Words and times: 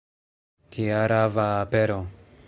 Kia 0.71 1.03
rava 1.11 1.45
apero! 1.61 1.99